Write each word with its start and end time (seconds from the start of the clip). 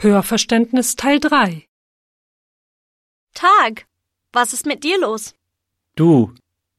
Hörverständnis 0.00 0.94
Teil 0.94 1.18
3 1.18 1.66
Tag, 3.34 3.86
was 4.32 4.52
ist 4.52 4.64
mit 4.64 4.84
dir 4.84 4.96
los? 5.00 5.34
Du, 5.96 6.32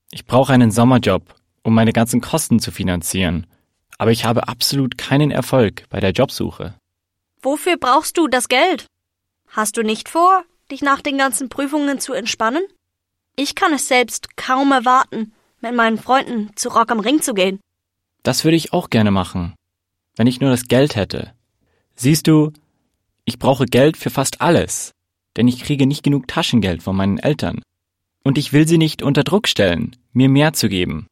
ich 0.09 0.25
brauche 0.25 0.53
einen 0.53 0.71
Sommerjob, 0.71 1.35
um 1.61 1.75
meine 1.75 1.91
ganzen 1.91 2.21
Kosten 2.21 2.61
zu 2.61 2.71
finanzieren. 2.71 3.45
Aber 3.97 4.11
ich 4.11 4.23
habe 4.23 4.47
absolut 4.47 4.97
keinen 4.97 5.31
Erfolg 5.31 5.83
bei 5.89 5.99
der 5.99 6.11
Jobsuche. 6.11 6.75
Wofür 7.41 7.75
brauchst 7.75 8.17
du 8.17 8.29
das 8.29 8.47
Geld? 8.47 8.85
Hast 9.49 9.75
du 9.75 9.83
nicht 9.83 10.07
vor, 10.07 10.45
dich 10.71 10.81
nach 10.81 11.01
den 11.01 11.17
ganzen 11.17 11.49
Prüfungen 11.49 11.99
zu 11.99 12.13
entspannen? 12.13 12.63
Ich 13.35 13.53
kann 13.53 13.73
es 13.73 13.89
selbst 13.89 14.37
kaum 14.37 14.71
erwarten, 14.71 15.33
mit 15.59 15.75
meinen 15.75 15.97
Freunden 15.97 16.51
zu 16.55 16.69
Rock 16.69 16.89
am 16.89 17.01
Ring 17.01 17.21
zu 17.21 17.33
gehen. 17.33 17.59
Das 18.23 18.45
würde 18.45 18.55
ich 18.55 18.71
auch 18.71 18.89
gerne 18.89 19.11
machen, 19.11 19.55
wenn 20.15 20.27
ich 20.27 20.39
nur 20.39 20.51
das 20.51 20.69
Geld 20.69 20.95
hätte. 20.95 21.33
Siehst 21.95 22.25
du, 22.27 22.53
ich 23.29 23.39
brauche 23.39 23.65
Geld 23.65 23.95
für 23.95 24.09
fast 24.09 24.41
alles, 24.41 24.91
denn 25.37 25.47
ich 25.47 25.63
kriege 25.63 25.85
nicht 25.85 26.03
genug 26.03 26.27
Taschengeld 26.27 26.83
von 26.83 26.95
meinen 26.95 27.19
Eltern. 27.19 27.61
Und 28.23 28.37
ich 28.37 28.53
will 28.53 28.67
sie 28.67 28.79
nicht 28.79 29.01
unter 29.03 29.23
Druck 29.23 29.47
stellen, 29.47 29.95
mir 30.11 30.29
mehr 30.29 30.53
zu 30.53 30.67
geben. 30.67 31.07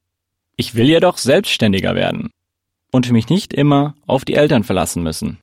Ich 0.56 0.74
will 0.74 0.88
jedoch 0.88 1.20
selbstständiger 1.20 1.94
werden 1.94 2.32
und 2.92 3.12
mich 3.12 3.30
nicht 3.30 3.54
immer 3.54 3.96
auf 4.08 4.26
die 4.26 4.34
Eltern 4.34 4.64
verlassen 4.64 5.04
müssen. 5.04 5.38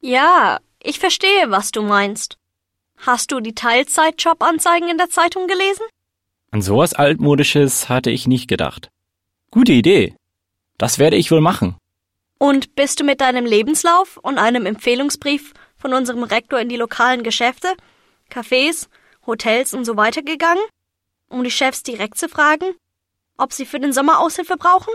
Ja, 0.00 0.58
ich 0.82 0.98
verstehe, 0.98 1.50
was 1.50 1.70
du 1.70 1.82
meinst. 1.82 2.36
Hast 2.96 3.30
du 3.30 3.38
die 3.38 3.54
Teilzeit-Jobanzeigen 3.54 4.88
in 4.88 4.98
der 4.98 5.10
Zeitung 5.10 5.46
gelesen? 5.46 5.86
An 6.50 6.62
sowas 6.62 6.94
altmodisches 6.94 7.88
hatte 7.88 8.10
ich 8.10 8.26
nicht 8.26 8.48
gedacht. 8.48 8.90
Gute 9.52 9.72
Idee. 9.72 10.16
Das 10.78 10.98
werde 10.98 11.16
ich 11.16 11.30
wohl 11.30 11.40
machen. 11.40 11.76
Und 12.38 12.74
bist 12.74 12.98
du 12.98 13.04
mit 13.04 13.20
deinem 13.20 13.46
Lebenslauf 13.46 14.16
und 14.16 14.38
einem 14.38 14.66
Empfehlungsbrief 14.66 15.54
von 15.78 15.94
unserem 15.94 16.22
Rektor 16.22 16.60
in 16.60 16.68
die 16.68 16.76
lokalen 16.76 17.22
Geschäfte, 17.22 17.74
Cafés, 18.30 18.88
Hotels 19.26 19.74
und 19.74 19.84
so 19.84 19.96
weiter 19.96 20.22
gegangen, 20.22 20.62
um 21.28 21.44
die 21.44 21.50
Chefs 21.50 21.82
direkt 21.82 22.18
zu 22.18 22.28
fragen, 22.28 22.74
ob 23.36 23.52
sie 23.52 23.66
für 23.66 23.80
den 23.80 23.92
Sommer 23.92 24.20
Aushilfe 24.20 24.56
brauchen? 24.56 24.92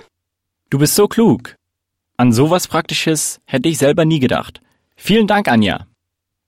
Du 0.69 0.79
bist 0.79 0.95
so 0.95 1.07
klug. 1.07 1.55
An 2.17 2.31
sowas 2.31 2.67
Praktisches 2.67 3.39
hätte 3.45 3.69
ich 3.69 3.77
selber 3.77 4.05
nie 4.05 4.19
gedacht. 4.19 4.61
Vielen 4.95 5.27
Dank, 5.27 5.47
Anja. 5.47 5.87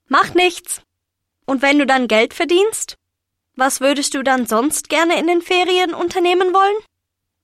Macht 0.08 0.34
nichts. 0.34 0.82
Und 1.44 1.62
wenn 1.62 1.78
du 1.78 1.86
dann 1.86 2.08
Geld 2.08 2.34
verdienst, 2.34 2.96
was 3.56 3.80
würdest 3.80 4.14
du 4.14 4.22
dann 4.22 4.46
sonst 4.46 4.88
gerne 4.88 5.18
in 5.18 5.26
den 5.26 5.42
Ferien 5.42 5.94
unternehmen 5.94 6.52
wollen? 6.52 6.76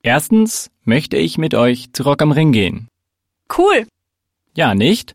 Erstens 0.03 0.71
möchte 0.85 1.17
ich 1.17 1.39
mit 1.39 1.55
euch 1.55 1.93
zu 1.93 2.03
Rock 2.03 2.23
am 2.23 2.33
Ring 2.33 2.53
gehen. 2.53 2.89
Cool. 3.57 3.87
Ja, 4.55 4.75
nicht? 4.75 5.15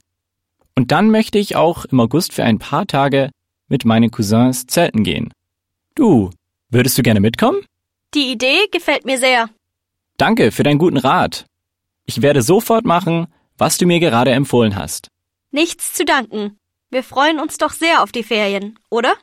Und 0.78 0.92
dann 0.92 1.10
möchte 1.10 1.40
ich 1.40 1.56
auch 1.56 1.86
im 1.86 2.00
August 2.00 2.34
für 2.34 2.44
ein 2.44 2.60
paar 2.60 2.86
Tage 2.86 3.32
mit 3.68 3.84
meinen 3.84 4.12
Cousins 4.12 4.68
zelten 4.68 5.04
gehen. 5.04 5.34
Du, 5.96 6.30
würdest 6.70 6.96
du 7.00 7.02
gerne 7.02 7.20
mitkommen? 7.20 7.66
Die 8.14 8.32
Idee 8.32 8.68
gefällt 8.72 9.04
mir 9.04 9.18
sehr. 9.18 9.50
Danke 10.18 10.52
für 10.52 10.62
deinen 10.62 10.78
guten 10.78 10.98
Rat. 10.98 11.48
Ich 12.06 12.22
werde 12.22 12.44
sofort 12.44 12.86
machen, 12.86 13.26
was 13.58 13.80
du 13.80 13.88
mir 13.88 14.00
gerade 14.00 14.30
empfohlen 14.30 14.76
hast. 14.76 15.08
Nichts 15.50 15.94
zu 15.94 16.06
danken. 16.06 16.60
Wir 16.92 17.02
freuen 17.02 17.40
uns 17.40 17.58
doch 17.58 17.72
sehr 17.72 18.04
auf 18.04 18.12
die 18.12 18.22
Ferien, 18.22 18.78
oder? 18.92 19.16